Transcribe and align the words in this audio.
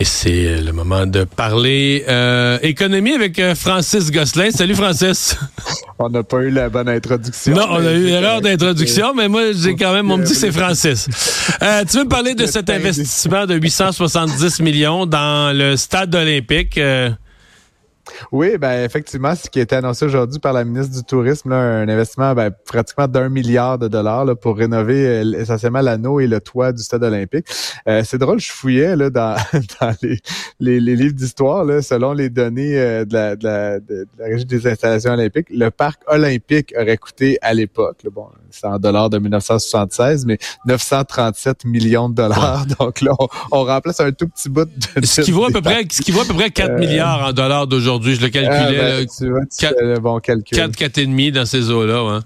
Et 0.00 0.04
c'est 0.04 0.60
le 0.60 0.72
moment 0.72 1.06
de 1.06 1.22
parler 1.22 2.04
euh, 2.08 2.58
économie 2.62 3.12
avec 3.12 3.38
euh, 3.38 3.54
Francis 3.54 4.10
Gosselin. 4.10 4.50
Salut 4.50 4.74
Francis. 4.74 5.36
On 6.00 6.08
n'a 6.08 6.24
pas 6.24 6.38
eu 6.38 6.50
la 6.50 6.68
bonne 6.68 6.88
introduction. 6.88 7.54
Non, 7.54 7.66
on 7.70 7.86
a 7.86 7.92
eu 7.92 8.06
l'erreur 8.06 8.40
d'introduction, 8.40 9.14
mais 9.14 9.28
moi, 9.28 9.52
j'ai 9.52 9.76
quand 9.76 9.92
même, 9.92 10.10
on 10.10 10.16
me 10.16 10.24
dit 10.24 10.34
c'est 10.34 10.50
Francis. 10.50 11.08
Euh, 11.62 11.84
tu 11.88 11.98
veux 11.98 12.04
me 12.04 12.08
parler 12.08 12.34
de 12.34 12.46
cet 12.46 12.68
investissement 12.68 13.46
de 13.46 13.54
870 13.54 14.60
millions 14.60 15.06
dans 15.06 15.56
le 15.56 15.76
stade 15.76 16.12
olympique? 16.14 16.76
Euh, 16.78 17.10
Oui, 18.32 18.58
ben 18.58 18.84
effectivement, 18.84 19.34
ce 19.34 19.48
qui 19.48 19.60
a 19.60 19.62
été 19.62 19.76
annoncé 19.76 20.04
aujourd'hui 20.04 20.38
par 20.38 20.52
la 20.52 20.64
ministre 20.64 20.94
du 20.94 21.04
Tourisme, 21.04 21.50
là, 21.50 21.56
un 21.56 21.88
investissement 21.88 22.34
ben, 22.34 22.50
pratiquement 22.50 23.08
d'un 23.08 23.28
milliard 23.28 23.78
de 23.78 23.88
dollars 23.88 24.24
là, 24.24 24.34
pour 24.34 24.56
rénover 24.56 25.06
euh, 25.06 25.40
essentiellement 25.40 25.80
l'anneau 25.80 26.20
et 26.20 26.26
le 26.26 26.40
toit 26.40 26.72
du 26.72 26.82
stade 26.82 27.02
olympique. 27.02 27.46
Euh, 27.88 28.02
c'est 28.04 28.18
drôle, 28.18 28.40
je 28.40 28.52
fouillais 28.52 28.96
là, 28.96 29.10
dans, 29.10 29.36
dans 29.80 29.94
les, 30.02 30.18
les, 30.60 30.80
les 30.80 30.96
livres 30.96 31.14
d'histoire, 31.14 31.64
selon 31.82 32.12
les 32.12 32.30
données 32.30 32.78
euh, 32.78 33.04
de, 33.04 33.14
la, 33.14 33.36
de, 33.36 33.44
la, 33.44 33.80
de 33.80 34.06
la 34.18 34.26
Régie 34.26 34.44
des 34.44 34.66
installations 34.66 35.12
olympiques, 35.12 35.48
le 35.50 35.70
parc 35.70 36.00
olympique 36.06 36.74
aurait 36.78 36.98
coûté 36.98 37.38
à 37.42 37.54
l'époque, 37.54 37.98
bon, 38.12 38.26
c'est 38.50 38.66
en 38.66 38.78
dollars 38.78 39.10
de 39.10 39.18
1976, 39.18 40.26
mais 40.26 40.38
937 40.66 41.64
millions 41.64 42.08
de 42.08 42.14
dollars. 42.14 42.66
Donc 42.78 43.00
là, 43.00 43.12
on, 43.18 43.28
on 43.50 43.64
remplace 43.64 44.00
un 44.00 44.12
tout 44.12 44.28
petit 44.28 44.48
bout 44.48 44.68
de... 44.96 45.04
ce 45.04 45.22
qui 45.22 45.32
vaut 45.32 45.46
à 45.46 45.50
peu 45.50 45.60
près, 45.60 45.84
ce 45.90 46.02
qui 46.02 46.12
vaut 46.12 46.20
à 46.20 46.24
peu 46.24 46.34
près 46.34 46.50
4 46.50 46.78
milliards 46.78 47.28
en 47.28 47.32
dollars 47.32 47.66
d'aujourd'hui. 47.66 47.93
Je 48.02 48.20
le 48.20 48.26
Ah, 48.26 48.30
calculais. 48.30 48.78
ben, 48.78 49.00
là, 49.00 49.06
tu 49.06 49.30
vois, 49.30 49.40
tu 49.42 49.56
quatre- 49.66 49.78
fais 49.78 49.84
le 49.84 49.98
bon 50.00 50.18
calcul. 50.20 50.56
4, 50.58 50.76
4 50.76 50.98
et 50.98 51.06
demi 51.06 51.32
dans 51.32 51.46
ces 51.46 51.70
eaux-là. 51.70 52.20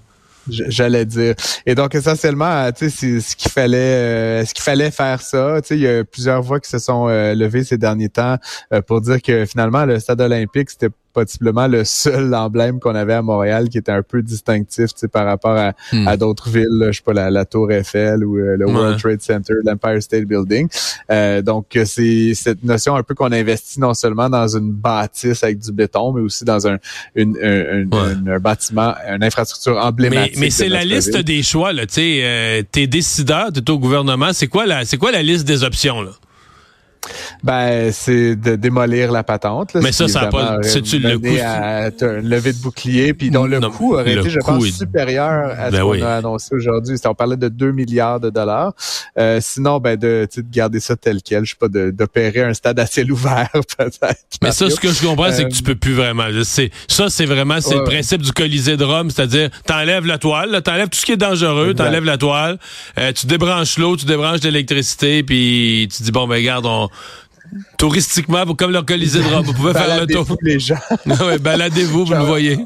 J- 0.49 0.63
J'allais 0.67 1.05
dire. 1.05 1.35
Et 1.67 1.75
donc 1.75 1.93
essentiellement, 1.93 2.45
euh, 2.49 2.71
tu 2.75 2.89
sais, 2.89 3.19
ce 3.19 3.35
qu'il 3.35 3.51
fallait, 3.51 3.77
euh, 3.77 4.45
ce 4.45 4.53
qu'il 4.53 4.63
fallait 4.63 4.89
faire 4.89 5.21
ça. 5.21 5.59
Tu 5.61 5.67
sais, 5.67 5.75
il 5.75 5.81
y 5.81 5.87
a 5.87 6.03
plusieurs 6.03 6.41
voix 6.41 6.59
qui 6.59 6.69
se 6.69 6.79
sont 6.79 7.07
euh, 7.07 7.35
levées 7.35 7.63
ces 7.63 7.77
derniers 7.77 8.09
temps 8.09 8.37
euh, 8.73 8.81
pour 8.81 9.01
dire 9.01 9.21
que 9.21 9.45
finalement 9.45 9.85
le 9.85 9.99
stade 9.99 10.21
olympique 10.21 10.71
c'était 10.71 10.89
possiblement 11.13 11.67
le 11.67 11.83
seul 11.83 12.33
emblème 12.45 12.79
qu'on 12.79 12.95
avait 12.95 13.13
à 13.13 13.21
Montréal 13.21 13.69
qui 13.69 13.77
était 13.77 13.91
un 13.91 14.03
peu 14.03 14.21
distinctif, 14.21 14.87
tu 14.93 14.99
sais, 15.01 15.07
par 15.07 15.25
rapport 15.25 15.57
à, 15.57 15.73
Hmm. 15.91 16.07
à 16.07 16.17
d'autres 16.17 16.49
villes, 16.49 16.67
là, 16.71 16.91
je 16.91 16.97
sais 16.97 17.03
pas 17.03 17.13
la, 17.13 17.29
la 17.31 17.45
Tour 17.45 17.71
Eiffel 17.71 18.23
ou 18.25 18.37
euh, 18.37 18.55
le 18.57 18.65
Ouais. 18.65 18.73
World 18.73 18.99
Trade 18.99 19.21
Center, 19.21 19.53
l'Empire 19.65 20.01
State 20.03 20.25
Building. 20.25 20.67
Euh, 21.11 21.41
donc 21.41 21.75
euh, 21.75 21.85
c'est 21.85 22.33
cette 22.35 22.63
notion 22.63 22.95
un 22.95 23.03
peu 23.03 23.15
qu'on 23.15 23.31
investit 23.31 23.79
non 23.79 23.93
seulement 23.93 24.29
dans 24.29 24.47
une 24.55 24.71
bâtisse 24.71 25.43
avec 25.43 25.59
du 25.59 25.71
béton, 25.71 26.11
mais 26.13 26.21
aussi 26.21 26.45
dans 26.45 26.67
un 26.67 26.77
une, 27.15 27.35
un, 27.41 27.49
un- 27.49 27.85
Ouais. 27.89 28.13
un- 28.13 28.35
un 28.35 28.39
bâtiment, 28.39 28.93
une 29.07 29.23
infrastructure 29.23 29.77
emblématique. 29.77 30.37
mais 30.37 30.49
c'est 30.49 30.69
la 30.69 30.83
liste 30.85 31.15
ville. 31.15 31.23
des 31.23 31.43
choix, 31.43 31.73
là. 31.73 31.85
Tu 31.85 31.93
sais, 31.95 32.19
euh, 32.23 32.61
t'es 32.71 32.87
décideur, 32.87 33.51
t'es 33.51 33.67
au 33.69 33.79
gouvernement. 33.79 34.31
C'est 34.33 34.47
quoi 34.47 34.65
la, 34.65 34.85
c'est 34.85 34.97
quoi 34.97 35.11
la 35.11 35.23
liste 35.23 35.45
des 35.47 35.63
options, 35.63 36.01
là? 36.01 36.11
Ben, 37.43 37.91
c'est 37.91 38.35
de 38.35 38.55
démolir 38.55 39.11
la 39.11 39.23
patente. 39.23 39.73
là, 39.73 39.81
Mais 39.81 39.91
ce 39.91 40.07
ça, 40.07 40.13
ça 40.13 40.19
a 40.19 40.23
évidemment, 40.27 40.57
pas- 40.57 40.63
c'est-tu 40.63 40.99
le 40.99 41.17
coût- 41.17 41.27
à 41.43 41.89
lever 42.21 42.53
de 42.53 42.57
bouclier, 42.57 43.13
puis 43.13 43.29
dont 43.31 43.45
le 43.45 43.59
Non, 43.59 43.71
coût 43.71 43.93
aurait 43.93 44.13
été, 44.15 44.29
je 44.29 44.39
pense, 44.39 44.65
est- 44.65 44.71
supérieur 44.77 45.51
à 45.57 45.67
ce 45.67 45.71
Ben 45.71 45.81
qu'on 45.83 45.91
oui. 45.91 46.01
a 46.01 46.17
annoncé 46.17 46.53
aujourd'hui. 46.55 46.97
On 47.05 47.13
parlait 47.15 47.37
de 47.37 47.47
2 47.47 47.71
milliards 47.71 48.19
de 48.19 48.29
dollars. 48.29 48.73
Euh, 49.17 49.39
sinon, 49.41 49.79
ben, 49.79 49.95
de, 49.97 50.27
de 50.35 50.43
garder 50.51 50.79
ça 50.79 50.95
tel 50.95 51.19
quel, 51.23 51.45
je 51.45 51.51
sais 51.51 51.57
pas, 51.59 51.67
d'opérer 51.69 52.43
un 52.43 52.53
stade 52.53 52.79
à 52.79 52.85
ciel 52.85 53.11
ouvert, 53.11 53.49
peut-être. 53.77 54.19
Mais 54.43 54.51
ça, 54.51 54.69
ce 54.69 54.79
que 54.79 54.89
je 54.91 55.05
comprends, 55.05 55.31
c'est 55.31 55.45
que 55.45 55.53
tu 55.53 55.63
peux 55.63 55.75
plus 55.75 55.93
vraiment. 55.93 56.25
Ça, 56.87 57.09
c'est 57.09 57.25
vraiment, 57.25 57.61
c'est 57.61 57.69
Ouais, 57.75 57.77
le 57.77 57.83
principe 57.85 58.21
du 58.21 58.31
Colisée 58.31 58.77
de 58.77 58.83
Rome, 58.83 59.09
c'est-à-dire, 59.09 59.49
t'enlèves 59.65 60.05
la 60.05 60.17
toile, 60.17 60.61
t'enlèves 60.63 60.89
tout 60.89 60.99
ce 60.99 61.05
qui 61.05 61.13
est 61.13 61.17
dangereux, 61.17 61.73
t'enlèves 61.73 62.03
la 62.05 62.17
toile, 62.17 62.57
euh, 62.97 63.11
tu 63.13 63.25
débranches 63.25 63.77
l'eau, 63.77 63.95
tu 63.95 64.05
débranches 64.05 64.41
l'électricité, 64.41 65.23
puis 65.23 65.87
tu 65.95 66.03
dis, 66.03 66.11
bon, 66.11 66.27
ben, 66.27 66.35
regarde, 66.35 66.65
on, 66.65 66.88
touristiquement, 67.77 68.45
comme 68.53 68.71
le 68.71 68.81
Colisée 68.81 69.19
de 69.19 69.25
Rome, 69.33 69.45
vous 69.45 69.53
pouvez 69.53 69.73
faire 69.81 69.99
le 69.99 70.07
tour. 70.07 70.25
les 70.41 70.59
gens. 70.59 70.75
ouais, 71.05 71.39
baladez-vous, 71.39 72.05
vous 72.05 72.13
le 72.13 72.23
voyez. 72.23 72.57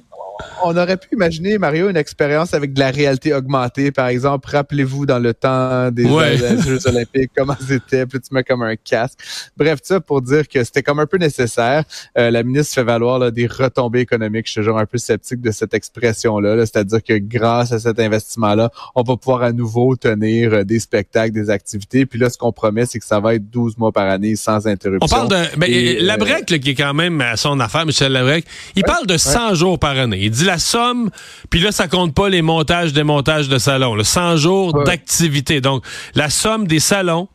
On 0.65 0.77
aurait 0.77 0.97
pu 0.97 1.09
imaginer, 1.13 1.57
Mario, 1.57 1.89
une 1.89 1.97
expérience 1.97 2.53
avec 2.53 2.73
de 2.73 2.79
la 2.79 2.89
réalité 2.91 3.33
augmentée. 3.33 3.91
Par 3.91 4.07
exemple, 4.07 4.47
rappelez-vous 4.49 5.05
dans 5.05 5.19
le 5.19 5.33
temps 5.33 5.91
des 5.91 6.05
Ouais. 6.05 6.37
Jeux 6.37 6.87
olympiques, 6.87 7.31
comment 7.37 7.55
c'était, 7.67 8.05
puis 8.05 8.19
tu 8.19 8.33
mets 8.33 8.43
comme 8.43 8.63
un 8.63 8.75
casque. 8.75 9.19
Bref, 9.57 9.79
ça 9.83 9.99
pour 9.99 10.21
dire 10.21 10.47
que 10.47 10.63
c'était 10.63 10.83
comme 10.83 10.99
un 10.99 11.05
peu 11.05 11.17
nécessaire. 11.17 11.83
Euh, 12.17 12.31
la 12.31 12.43
ministre 12.43 12.75
fait 12.75 12.83
valoir 12.83 13.19
là, 13.19 13.31
des 13.31 13.47
retombées 13.47 13.99
économiques. 14.01 14.45
Je 14.47 14.51
suis 14.53 14.61
toujours 14.61 14.77
un 14.79 14.85
peu 14.85 14.97
sceptique 14.97 15.41
de 15.41 15.51
cette 15.51 15.73
expression-là. 15.73 16.55
là. 16.55 16.65
C'est-à-dire 16.65 17.03
que 17.03 17.17
grâce 17.17 17.71
à 17.71 17.79
cet 17.79 17.99
investissement-là, 17.99 18.69
on 18.95 19.03
va 19.03 19.17
pouvoir 19.17 19.43
à 19.43 19.51
nouveau 19.51 19.95
tenir 19.95 20.53
euh, 20.53 20.63
des 20.63 20.79
spectacles, 20.79 21.31
des 21.33 21.49
activités. 21.49 22.05
Puis 22.05 22.19
là, 22.19 22.29
ce 22.29 22.37
qu'on 22.37 22.51
promet, 22.51 22.85
c'est 22.85 22.99
que 22.99 23.05
ça 23.05 23.19
va 23.19 23.35
être 23.35 23.49
12 23.49 23.77
mois 23.77 23.91
par 23.91 24.09
année 24.09 24.35
sans 24.35 24.65
interruption. 24.67 25.05
On 25.05 25.27
parle 25.27 25.29
de. 25.29 25.57
Ben, 25.57 25.69
Et, 25.69 25.97
euh, 26.01 26.05
là, 26.05 26.17
qui 26.41 26.69
est 26.69 26.75
quand 26.75 26.93
même 26.93 27.19
à 27.21 27.35
son 27.37 27.59
affaire, 27.59 27.85
Michel 27.85 28.11
Labrec, 28.11 28.45
il 28.75 28.83
parle 28.83 29.07
de 29.07 29.17
100 29.17 29.55
jours 29.55 29.79
par 29.79 29.97
année. 29.97 30.19
Il 30.21 30.31
dit 30.31 30.45
la 30.45 30.52
somme, 30.59 31.09
puis 31.49 31.59
là, 31.59 31.71
ça 31.71 31.87
compte 31.87 32.13
pas 32.13 32.29
les 32.29 32.41
montages, 32.41 32.93
démontages 32.93 33.49
de 33.49 33.57
salons. 33.57 33.95
là. 33.95 34.03
100 34.03 34.37
jours 34.37 34.73
Ouais. 34.75 34.83
d'activité. 34.85 35.61
Donc, 35.61 35.83
la 36.15 36.29
somme 36.29 36.67
des 36.67 36.79
salons, 36.79 37.27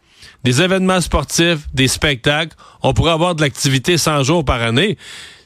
des 0.44 0.62
événements 0.62 1.00
sportifs, 1.00 1.58
des 1.74 1.88
spectacles, 1.88 2.56
on 2.82 2.94
pourrait 2.94 3.12
avoir 3.12 3.34
de 3.34 3.40
l'activité 3.42 3.98
100 3.98 4.22
jours 4.22 4.44
par 4.44 4.62
année. 4.62 4.96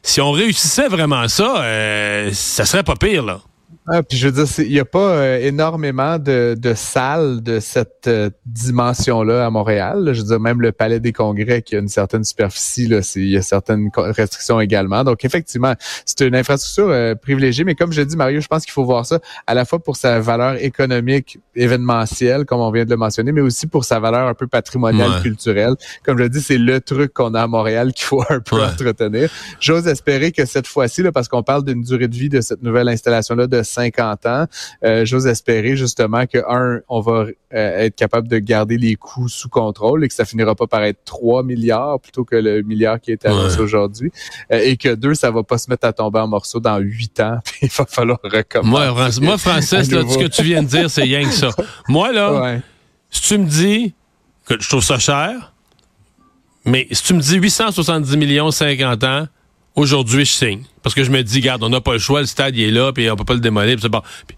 Si 0.02 0.20
on 0.20 0.32
réussissait 0.32 0.88
vraiment 0.88 1.28
ça, 1.28 1.62
euh, 1.62 2.30
ça 2.32 2.64
serait 2.64 2.82
pas 2.82 2.96
pire, 2.96 3.24
là. 3.24 3.40
Ah, 3.88 4.02
puis 4.04 4.16
je 4.16 4.28
veux 4.28 4.44
dire, 4.44 4.64
il 4.64 4.70
n'y 4.72 4.78
a 4.78 4.84
pas 4.84 5.10
euh, 5.16 5.38
énormément 5.40 6.16
de, 6.18 6.54
de 6.56 6.72
salles 6.74 7.42
de 7.42 7.58
cette 7.58 8.06
euh, 8.06 8.30
dimension-là 8.46 9.44
à 9.44 9.50
Montréal. 9.50 10.04
là. 10.04 10.12
Je 10.12 10.20
veux 10.20 10.26
dire, 10.28 10.38
même 10.40 10.60
le 10.60 10.70
Palais 10.70 11.00
des 11.00 11.12
Congrès 11.12 11.62
qui 11.62 11.74
a 11.74 11.80
une 11.80 11.88
certaine 11.88 12.22
superficie, 12.22 12.86
là, 12.86 13.02
c'est- 13.02 13.18
il 13.20 13.30
y 13.30 13.36
a 13.36 13.42
certaines 13.42 13.90
restrictions 13.96 14.60
également. 14.60 15.02
Donc, 15.02 15.24
effectivement, 15.24 15.74
c'est 16.06 16.20
une 16.20 16.36
infrastructure 16.36 16.88
euh, 16.90 17.14
privilégiée. 17.16 17.64
Mais 17.64 17.74
comme 17.74 17.92
je 17.92 18.02
dis, 18.02 18.16
Mario, 18.16 18.40
je 18.40 18.46
pense 18.46 18.62
qu'il 18.64 18.72
faut 18.72 18.84
voir 18.84 19.04
ça 19.04 19.18
à 19.48 19.54
la 19.54 19.64
fois 19.64 19.80
pour 19.80 19.96
sa 19.96 20.20
valeur 20.20 20.62
économique 20.62 21.38
événementielle, 21.56 22.44
comme 22.44 22.60
on 22.60 22.70
vient 22.70 22.84
de 22.84 22.90
le 22.90 22.96
mentionner, 22.96 23.32
mais 23.32 23.40
aussi 23.40 23.66
pour 23.66 23.84
sa 23.84 23.98
valeur 23.98 24.28
un 24.28 24.34
peu 24.34 24.46
patrimoniale, 24.46 25.10
Ouais. 25.10 25.22
culturelle. 25.22 25.74
Comme 26.04 26.18
je 26.18 26.24
dis, 26.24 26.40
c'est 26.40 26.58
le 26.58 26.80
truc 26.80 27.12
qu'on 27.12 27.34
a 27.34 27.42
à 27.42 27.46
Montréal 27.48 27.92
qu'il 27.92 28.04
faut 28.04 28.22
un 28.28 28.38
peu 28.40 28.56
Ouais. 28.56 28.62
entretenir. 28.64 29.28
J'ose 29.60 29.88
espérer 29.88 30.30
que 30.30 30.44
cette 30.44 30.66
fois-ci, 30.68 31.02
là, 31.02 31.10
parce 31.10 31.26
qu'on 31.28 31.42
parle 31.42 31.64
d'une 31.64 31.82
durée 31.82 32.06
de 32.08 32.14
vie 32.14 32.28
de 32.28 32.40
cette 32.40 32.62
nouvelle 32.62 32.88
installation-là 32.88 33.46
de 33.48 33.62
50 33.72 34.26
ans, 34.26 34.46
euh, 34.84 35.04
j'ose 35.04 35.26
espérer 35.26 35.76
justement 35.76 36.26
que, 36.26 36.38
un, 36.48 36.80
on 36.88 37.00
va 37.00 37.12
euh, 37.22 37.28
être 37.52 37.96
capable 37.96 38.28
de 38.28 38.38
garder 38.38 38.76
les 38.78 38.94
coûts 38.96 39.28
sous 39.28 39.48
contrôle 39.48 40.04
et 40.04 40.08
que 40.08 40.14
ça 40.14 40.24
finira 40.24 40.54
pas 40.54 40.66
par 40.66 40.82
être 40.84 41.00
3 41.04 41.42
milliards 41.42 41.98
plutôt 42.00 42.24
que 42.24 42.36
le 42.36 42.62
milliard 42.62 43.00
qui 43.00 43.10
est 43.12 43.24
annoncé 43.26 43.56
Ouais. 43.56 43.62
aujourd'hui. 43.62 44.12
Euh, 44.52 44.60
et 44.62 44.76
que, 44.76 44.94
deux, 44.94 45.14
ça 45.14 45.30
va 45.30 45.42
pas 45.42 45.58
se 45.58 45.68
mettre 45.70 45.86
à 45.86 45.92
tomber 45.92 46.20
en 46.20 46.28
morceaux 46.28 46.60
dans 46.60 46.78
8 46.78 47.20
ans, 47.20 47.38
puis 47.44 47.58
il 47.62 47.68
va 47.70 47.86
falloir 47.86 48.18
recommencer. 48.22 48.70
Moi, 49.20 49.28
moi 49.28 49.38
Francis, 49.38 49.90
là, 49.90 50.02
ce 50.08 50.18
que 50.18 50.28
tu 50.28 50.42
viens 50.42 50.62
de 50.62 50.68
dire, 50.68 50.90
c'est 50.90 51.02
rien 51.02 51.22
que 51.24 51.34
ça. 51.34 51.50
Moi, 51.88 52.12
là, 52.12 52.32
Ouais. 52.42 52.62
si 53.10 53.22
tu 53.22 53.38
me 53.38 53.46
dis 53.46 53.94
que 54.46 54.54
je 54.60 54.68
trouve 54.68 54.82
ça 54.84 54.98
cher, 54.98 55.52
mais 56.64 56.86
si 56.92 57.02
tu 57.02 57.14
me 57.14 57.20
dis 57.20 57.36
870 57.36 58.16
millions, 58.16 58.50
50 58.50 59.04
ans, 59.04 59.26
aujourd'hui, 59.74 60.24
je 60.24 60.32
signe. 60.32 60.62
Parce 60.82 60.94
que 60.94 61.04
je 61.04 61.10
me 61.10 61.22
dis, 61.22 61.38
regarde, 61.40 61.62
on 61.62 61.68
n'a 61.68 61.80
pas 61.80 61.92
le 61.92 61.98
choix, 61.98 62.20
le 62.20 62.26
stade, 62.26 62.56
il 62.56 62.62
est 62.64 62.70
là, 62.70 62.92
puis 62.92 63.10
on 63.10 63.16
peut 63.16 63.24
pas 63.24 63.34
le 63.34 63.40
démolir. 63.40 63.76
puis 63.76 63.88
bon. 63.88 64.02
Puis 64.26 64.36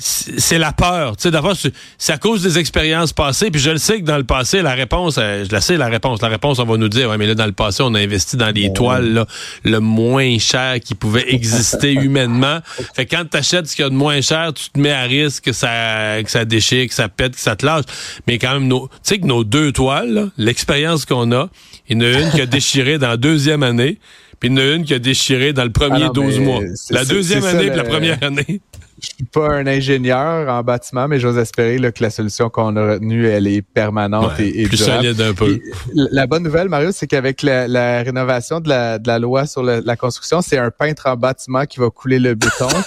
c'est 0.00 0.58
la 0.58 0.72
peur. 0.72 1.16
Tu 1.16 1.24
sais, 1.24 1.30
d'abord, 1.30 1.54
c'est 1.98 2.12
à 2.12 2.18
cause 2.18 2.42
des 2.42 2.58
expériences 2.58 3.12
passées. 3.12 3.50
Puis 3.50 3.60
je 3.60 3.70
le 3.70 3.78
sais 3.78 4.00
que 4.00 4.04
dans 4.04 4.16
le 4.16 4.24
passé, 4.24 4.62
la 4.62 4.72
réponse, 4.72 5.16
euh, 5.18 5.44
je 5.44 5.52
la 5.52 5.60
sais, 5.60 5.76
la 5.76 5.88
réponse. 5.88 6.22
La 6.22 6.28
réponse, 6.28 6.58
on 6.58 6.64
va 6.64 6.76
nous 6.76 6.88
dire, 6.88 7.10
ouais, 7.10 7.18
mais 7.18 7.26
là, 7.26 7.34
dans 7.34 7.46
le 7.46 7.52
passé, 7.52 7.82
on 7.82 7.94
a 7.94 8.00
investi 8.00 8.36
dans 8.36 8.52
des 8.52 8.72
toiles 8.72 9.12
là, 9.12 9.26
le 9.64 9.80
moins 9.80 10.38
cher 10.38 10.80
qui 10.80 10.94
pouvait 10.94 11.26
exister 11.32 11.92
humainement. 11.92 12.60
Fait 12.94 13.06
que 13.06 13.14
quand 13.14 13.24
tu 13.30 13.36
achètes 13.36 13.66
ce 13.66 13.76
qu'il 13.76 13.84
y 13.84 13.86
a 13.86 13.90
de 13.90 13.94
moins 13.94 14.20
cher, 14.20 14.52
tu 14.54 14.70
te 14.70 14.78
mets 14.78 14.92
à 14.92 15.02
risque 15.02 15.44
que 15.44 15.52
ça, 15.52 16.22
que 16.22 16.30
ça 16.30 16.44
déchire, 16.44 16.88
que 16.88 16.94
ça 16.94 17.08
pète, 17.08 17.34
que 17.34 17.40
ça 17.40 17.56
te 17.56 17.66
lâche. 17.66 17.84
Mais 18.26 18.38
quand 18.38 18.58
même, 18.58 18.70
tu 18.70 18.88
sais 19.02 19.18
que 19.18 19.26
nos 19.26 19.44
deux 19.44 19.72
toiles, 19.72 20.30
l'expérience 20.38 21.04
qu'on 21.04 21.30
a, 21.32 21.48
il 21.88 21.96
y 21.96 22.00
en 22.00 22.14
a 22.14 22.20
une 22.20 22.30
qui 22.30 22.40
a 22.40 22.46
déchiré 22.46 22.98
dans 22.98 23.08
la 23.08 23.16
deuxième 23.16 23.62
année, 23.62 23.98
puis 24.38 24.48
il 24.48 24.52
y 24.52 24.54
en 24.54 24.58
a 24.58 24.74
une 24.74 24.84
qui 24.84 24.94
a 24.94 24.98
déchiré 24.98 25.52
dans 25.52 25.64
le 25.64 25.70
premier 25.70 26.04
Ah 26.04 26.06
non, 26.06 26.12
12 26.12 26.38
mais 26.38 26.44
mois. 26.44 26.60
La 26.90 27.04
deuxième 27.04 27.42
ça, 27.42 27.50
année 27.50 27.66
puis 27.66 27.76
la 27.76 27.84
première 27.84 28.22
année. 28.22 28.60
Je 29.02 29.06
suis 29.06 29.24
pas 29.24 29.48
un 29.54 29.66
ingénieur 29.66 30.48
en 30.48 30.62
bâtiment, 30.62 31.08
mais 31.08 31.18
j'ose 31.18 31.38
espérer 31.38 31.78
là, 31.78 31.90
que 31.92 32.02
la 32.02 32.10
solution 32.10 32.50
qu'on 32.50 32.76
a 32.76 32.92
retenue, 32.92 33.26
elle 33.26 33.46
est 33.46 33.62
permanente 33.62 34.32
Ouais, 34.38 34.48
et, 34.48 34.62
et 34.62 34.66
plus 34.66 34.76
durable. 34.78 35.04
solide 35.04 35.20
un 35.20 35.34
peu. 35.34 35.58
La 35.94 36.26
bonne 36.26 36.42
nouvelle, 36.42 36.68
Mario, 36.68 36.90
c'est 36.92 37.06
qu'avec 37.06 37.42
la, 37.42 37.66
la 37.68 38.02
rénovation 38.02 38.60
de 38.60 38.68
la, 38.68 38.98
de 38.98 39.06
la 39.08 39.18
loi 39.18 39.46
sur 39.46 39.62
la 39.62 39.96
construction, 39.96 40.42
c'est 40.42 40.58
un 40.58 40.70
peintre 40.70 41.06
en 41.06 41.16
bâtiment 41.16 41.64
qui 41.66 41.80
va 41.80 41.90
couler 41.90 42.18
le 42.18 42.34
béton. 42.34 42.68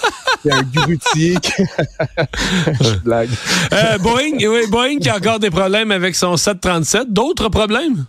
C'est 0.46 0.52
un 0.52 0.62
grutier 0.62 1.36
qui... 1.40 1.52
Je 2.82 2.98
blague. 2.98 3.30
Euh, 3.72 3.96
Boeing, 3.96 4.36
oui, 4.46 4.66
Boeing 4.70 4.98
qui 4.98 5.08
a 5.08 5.16
encore 5.16 5.38
des 5.38 5.48
problèmes 5.48 5.90
avec 5.90 6.14
son 6.14 6.36
737. 6.36 7.10
D'autres 7.10 7.48
problèmes? 7.48 8.04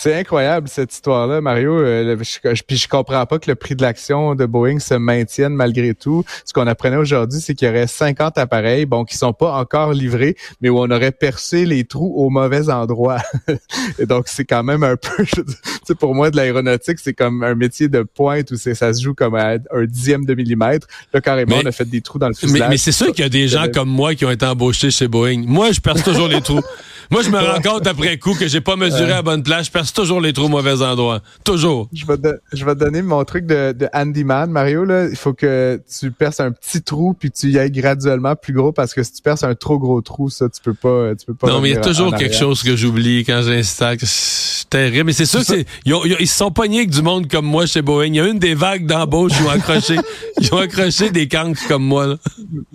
C'est 0.00 0.14
incroyable 0.14 0.68
cette 0.68 0.92
histoire-là, 0.92 1.40
Mario. 1.40 1.76
Euh, 1.76 2.16
je, 2.20 2.62
puis 2.62 2.76
je 2.76 2.86
comprends 2.86 3.26
pas 3.26 3.40
que 3.40 3.50
le 3.50 3.56
prix 3.56 3.74
de 3.74 3.82
l'action 3.82 4.36
de 4.36 4.46
Boeing 4.46 4.78
se 4.78 4.94
maintienne 4.94 5.54
malgré 5.54 5.92
tout. 5.92 6.22
Ce 6.44 6.52
qu'on 6.52 6.68
apprenait 6.68 6.98
aujourd'hui, 6.98 7.40
c'est 7.40 7.56
qu'il 7.56 7.66
y 7.66 7.70
aurait 7.72 7.88
50 7.88 8.38
appareils, 8.38 8.86
bon, 8.86 9.04
qui 9.04 9.16
sont 9.16 9.32
pas 9.32 9.54
encore 9.54 9.92
livrés, 9.92 10.36
mais 10.60 10.68
où 10.68 10.78
on 10.78 10.88
aurait 10.88 11.10
percé 11.10 11.66
les 11.66 11.82
trous 11.82 12.14
au 12.14 12.30
mauvais 12.30 12.70
endroit. 12.70 13.18
Et 13.98 14.06
donc 14.06 14.28
c'est 14.28 14.44
quand 14.44 14.62
même 14.62 14.84
un 14.84 14.94
peu, 14.94 15.24
tu 15.26 15.42
sais, 15.84 15.96
pour 15.96 16.14
moi 16.14 16.30
de 16.30 16.36
l'aéronautique, 16.36 17.00
c'est 17.02 17.14
comme 17.14 17.42
un 17.42 17.56
métier 17.56 17.88
de 17.88 18.02
pointe 18.02 18.52
où 18.52 18.56
c'est 18.56 18.76
ça 18.76 18.94
se 18.94 19.02
joue 19.02 19.14
comme 19.14 19.34
à 19.34 19.56
un 19.72 19.84
dixième 19.84 20.24
de 20.24 20.34
millimètre. 20.34 20.86
Là 21.12 21.20
carrément, 21.20 21.56
on 21.60 21.66
a 21.66 21.72
fait 21.72 21.90
des 21.90 22.02
trous 22.02 22.20
dans 22.20 22.28
le 22.28 22.34
fuselage. 22.34 22.70
Mais, 22.70 22.76
c'est 22.76 22.92
sûr 22.92 23.08
qu'il 23.08 23.24
y 23.24 23.26
a 23.26 23.30
des 23.30 23.48
gens 23.48 23.66
comme 23.74 23.88
moi 23.88 24.14
qui 24.14 24.24
ont 24.24 24.30
été 24.30 24.46
embauchés 24.46 24.92
chez 24.92 25.08
Boeing. 25.08 25.42
Moi, 25.44 25.72
je 25.72 25.80
perce 25.80 26.04
toujours 26.04 26.28
les 26.28 26.40
trous. 26.40 26.62
Moi, 27.10 27.22
je 27.22 27.30
me 27.30 27.38
rends 27.38 27.60
compte 27.64 27.86
après 27.86 28.18
coup 28.18 28.34
que 28.34 28.48
j'ai 28.48 28.60
pas 28.60 28.76
mesuré 28.76 29.12
à 29.12 29.22
bonne 29.22 29.42
place. 29.42 29.66
Je 29.66 29.70
perce 29.70 29.92
toujours 29.92 30.20
les 30.20 30.32
trous 30.32 30.46
au 30.46 30.48
mauvais 30.48 30.82
endroit. 30.82 31.20
Toujours. 31.44 31.88
Je 31.92 32.06
vais, 32.06 32.18
te, 32.18 32.28
je 32.52 32.64
vais 32.64 32.74
te 32.74 32.80
donner 32.80 33.02
mon 33.02 33.24
truc 33.24 33.46
de, 33.46 33.72
de 33.72 33.88
handyman, 33.92 34.50
Mario. 34.50 34.84
Là. 34.84 35.06
Il 35.08 35.16
faut 35.16 35.32
que 35.32 35.80
tu 35.98 36.10
perces 36.10 36.40
un 36.40 36.52
petit 36.52 36.82
trou 36.82 37.14
puis 37.18 37.30
tu 37.30 37.50
y 37.50 37.58
ailles 37.58 37.70
graduellement 37.70 38.36
plus 38.36 38.52
gros 38.52 38.72
parce 38.72 38.94
que 38.94 39.02
si 39.02 39.12
tu 39.12 39.22
perces 39.22 39.42
un 39.42 39.54
trop 39.54 39.78
gros 39.78 40.00
trou, 40.00 40.28
ça, 40.28 40.48
tu 40.48 40.60
peux 40.62 40.74
pas. 40.74 41.14
Tu 41.16 41.26
peux 41.26 41.34
pas 41.34 41.48
non, 41.48 41.60
mais 41.60 41.70
il 41.70 41.74
y 41.74 41.78
a 41.78 41.80
toujours 41.80 42.14
quelque 42.14 42.36
chose 42.36 42.62
que 42.62 42.76
j'oublie 42.76 43.24
quand 43.24 43.42
j'installe. 43.42 43.98
C'est 44.02 44.68
terrible. 44.68 45.04
Mais 45.04 45.12
c'est 45.12 45.26
sûr 45.26 45.44
qu'ils 45.44 45.64
ils, 45.84 46.28
se 46.28 46.36
sont 46.36 46.50
pognés 46.50 46.78
avec 46.78 46.90
du 46.90 47.02
monde 47.02 47.28
comme 47.28 47.46
moi 47.46 47.66
chez 47.66 47.82
Boeing. 47.82 48.06
Il 48.06 48.16
y 48.16 48.20
a 48.20 48.26
une 48.26 48.38
des 48.38 48.54
vagues 48.54 48.86
d'embauche 48.86 49.32
ont 49.40 49.50
accroché, 49.50 49.96
ils 50.40 50.52
ont 50.52 50.58
accroché 50.58 51.10
des 51.10 51.28
cancres 51.28 51.66
comme 51.68 51.84
moi. 51.84 52.06
Là. 52.06 52.16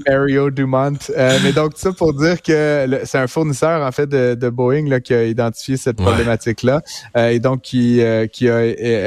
Mario 0.07 0.49
Dumont. 0.49 0.97
Euh, 1.15 1.39
mais 1.43 1.51
donc, 1.51 1.73
ça 1.75 1.91
pour 1.91 2.13
dire 2.13 2.41
que 2.41 3.01
c'est 3.03 3.17
un 3.17 3.27
fournisseur, 3.27 3.85
en 3.85 3.91
fait, 3.91 4.07
de, 4.07 4.22
de, 4.35 4.49
Boeing 4.49 4.87
là, 4.87 4.99
qui 4.99 5.13
a 5.13 5.25
identifié 5.25 5.77
cette 5.77 5.97
problématique-là. 5.97 6.81
Euh, 7.17 7.29
et 7.29 7.39
donc, 7.39 7.61
qui, 7.61 8.01
euh, 8.01 8.27
qui 8.27 8.49
a 8.49 8.57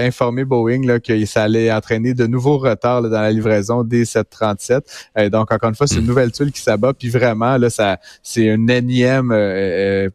informé 0.05 0.45
Boeing 0.45 0.87
là, 0.87 1.01
que 1.01 1.25
ça 1.27 1.45
allait 1.45 1.73
entraîner 1.73 2.15
de 2.15 2.27
nouveaux 2.27 2.59
retards 2.59 3.03
dans 3.03 3.21
la 3.21 3.33
livraison 3.33 3.83
des 3.83 4.05
737. 4.05 5.11
donc, 5.31 5.53
encore 5.53 5.69
une 5.69 5.75
fois, 5.75 5.87
c'est 5.87 5.97
une 5.97 6.03
mm. 6.03 6.07
nouvelle 6.07 6.33
tuile 6.33 6.53
qui 6.53 6.61
s'abat. 6.61 6.93
Puis 6.93 7.09
vraiment, 7.09 7.57
là, 7.57 7.71
ça 7.71 7.99
c'est 8.23 8.45
une 8.45 8.71
énième 8.71 9.29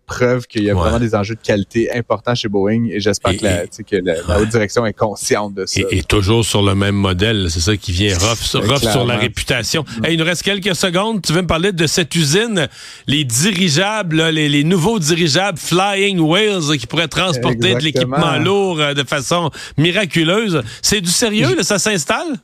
preuve 0.06 0.48
qu'il 0.48 0.63
y 0.63 0.69
a 0.69 0.74
vraiment 0.74 1.00
des 1.00 1.15
enjeux 1.15 1.36
de 1.36 1.42
qualité 1.42 1.94
importants 1.95 2.36
chez 2.36 2.47
Boeing. 2.47 2.86
Et 2.92 3.00
j'espère 3.00 3.38
que, 3.38 3.44
la, 3.44 3.68
que 3.68 3.95
la, 3.95 4.39
haute 4.39 4.50
direction 4.50 4.86
est 4.86 4.94
consciente 4.94 5.54
de 5.54 5.65
ça. 5.65 5.81
Et, 5.89 6.04
toujours 6.04 6.44
sur 6.44 6.62
le 6.62 6.75
même 6.75 6.95
modèle. 6.95 7.47
C'est 7.50 7.59
ça 7.59 7.77
qui 7.77 7.92
vient 7.92 8.18
rough, 8.18 8.39
sur 8.39 9.06
la 9.06 9.18
réputation. 9.18 9.83
Mm. 9.83 10.06
il 10.09 10.18
nous 10.18 10.25
reste 10.25 10.44
quelques 10.44 10.75
secondes. 10.75 11.21
Tu 11.21 11.33
veux 11.33 11.42
me 11.42 11.47
parler 11.47 11.71
de 11.71 11.88
cette 11.88 12.15
usine, 12.15 12.68
les 13.07 13.24
dirigeables, 13.24 14.30
les, 14.30 14.63
nouveaux 14.63 14.90
dirigeables 14.99 15.57
Flying 15.57 16.19
Whales 16.19 16.77
qui 16.77 16.88
pourraient 16.88 17.07
transporter 17.07 17.75
de 17.75 17.79
l'équipement 17.79 18.38
lourd 18.38 18.79
euh, 18.79 18.93
de 18.93 19.03
façon 19.03 19.49
miraculeuse. 19.77 20.63
C'est 20.81 21.01
du 21.01 21.09
sérieux, 21.09 21.55
là, 21.55 21.63
ça 21.63 21.79
s'installe? 21.79 22.38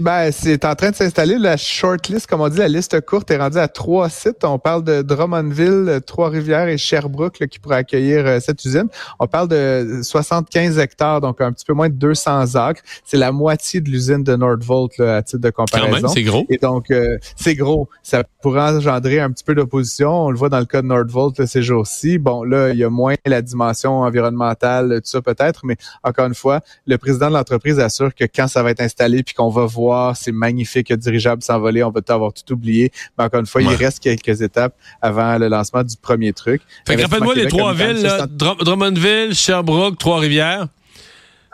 Ben, 0.00 0.30
c'est 0.30 0.64
en 0.64 0.76
train 0.76 0.90
de 0.90 0.94
s'installer. 0.94 1.38
La 1.38 1.56
shortlist, 1.56 2.28
comme 2.28 2.40
on 2.40 2.48
dit, 2.48 2.58
la 2.58 2.68
liste 2.68 3.00
courte 3.00 3.32
est 3.32 3.36
rendue 3.36 3.58
à 3.58 3.66
trois 3.66 4.08
sites. 4.08 4.44
On 4.44 4.60
parle 4.60 4.84
de 4.84 5.02
Drummondville, 5.02 6.00
Trois-Rivières 6.06 6.68
et 6.68 6.78
Sherbrooke 6.78 7.44
qui 7.48 7.58
pourraient 7.58 7.78
accueillir 7.78 8.24
euh, 8.24 8.38
cette 8.38 8.64
usine. 8.64 8.86
On 9.18 9.26
parle 9.26 9.48
de 9.48 9.98
75 10.04 10.78
hectares, 10.78 11.20
donc 11.20 11.40
un 11.40 11.52
petit 11.52 11.64
peu 11.64 11.72
moins 11.72 11.88
de 11.88 11.94
200 11.94 12.54
acres. 12.54 12.82
C'est 13.04 13.16
la 13.16 13.32
moitié 13.32 13.80
de 13.80 13.90
l'usine 13.90 14.22
de 14.22 14.36
Nordvolt 14.36 14.96
là, 14.98 15.16
à 15.16 15.22
titre 15.22 15.42
de 15.42 15.50
comparaison. 15.50 16.06
c'est 16.06 16.22
gros. 16.22 16.46
Et 16.48 16.58
donc, 16.58 16.92
euh, 16.92 17.18
c'est 17.34 17.56
gros. 17.56 17.88
Ça 18.04 18.22
pourrait 18.40 18.60
engendrer 18.76 19.18
un 19.18 19.32
petit 19.32 19.42
peu 19.42 19.56
d'opposition. 19.56 20.26
On 20.26 20.30
le 20.30 20.38
voit 20.38 20.48
dans 20.48 20.60
le 20.60 20.66
cas 20.66 20.80
de 20.80 20.86
Nordvolt 20.86 21.44
ces 21.44 21.62
jours-ci. 21.62 22.18
Bon, 22.18 22.44
là, 22.44 22.70
il 22.70 22.78
y 22.78 22.84
a 22.84 22.90
moins 22.90 23.16
la 23.26 23.42
dimension 23.42 24.02
environnementale, 24.02 25.00
tout 25.02 25.10
ça 25.10 25.22
peut-être, 25.22 25.62
mais 25.64 25.76
encore 26.04 26.26
une 26.26 26.36
fois, 26.36 26.60
le 26.86 26.98
président 26.98 27.30
de 27.30 27.34
l'entreprise 27.34 27.80
assure 27.80 28.14
que 28.14 28.24
quand 28.24 28.46
ça 28.46 28.62
va 28.62 28.70
être 28.70 28.80
installé 28.80 29.24
puis 29.24 29.34
qu'on 29.34 29.48
va 29.48 29.66
voir 29.66 29.87
c'est 30.14 30.32
magnifique, 30.32 30.88
le 30.90 30.96
dirigeable 30.96 31.42
s'envoler, 31.42 31.82
on 31.82 31.90
va 31.90 32.00
tout 32.00 32.12
avoir 32.12 32.32
tout 32.32 32.52
oublié. 32.52 32.90
Mais 33.16 33.24
encore 33.24 33.40
une 33.40 33.46
fois, 33.46 33.62
il 33.62 33.68
reste 33.68 34.00
quelques 34.00 34.40
étapes 34.42 34.74
avant 35.00 35.38
le 35.38 35.48
lancement 35.48 35.82
du 35.82 35.96
premier 35.96 36.32
truc. 36.32 36.62
Fait 36.86 37.00
rappelle-moi 37.00 37.34
les 37.34 37.46
trois 37.46 37.74
villes, 37.74 38.08
Drummondville, 38.30 39.34
Sherbrooke, 39.34 39.98
Trois-Rivières. 39.98 40.68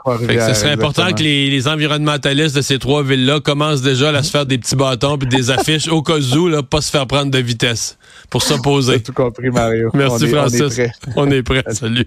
ce 0.07 0.55
serait 0.55 0.73
important 0.73 1.13
que 1.13 1.23
les, 1.23 1.69
environnementalistes 1.69 2.57
de 2.57 2.63
ces 2.63 2.79
trois 2.79 3.03
villes-là 3.03 3.41
commencent 3.41 3.83
déjà 3.83 4.11
à 4.11 4.23
se 4.23 4.31
faire 4.31 4.47
des 4.47 4.59
petits 4.59 4.77
bâtons 4.77 5.19
puis 5.19 5.29
des 5.29 5.51
affiches 5.51 5.89
au 5.89 6.03
cas 6.03 6.19
où, 6.19 6.49
là, 6.49 6.63
pas 6.63 6.81
se 6.81 6.91
faire 6.91 7.07
prendre 7.07 7.31
de 7.31 7.39
vitesse 7.39 7.99
pour 8.31 8.43
s'opposer. 8.43 9.03
tout 9.03 9.13
compris, 9.13 9.51
Mario. 9.51 9.91
Merci, 9.95 10.29
Francis. 10.29 10.81
On 11.17 11.31
est 11.31 11.43
prêt. 11.43 11.65
Salut. 11.71 12.07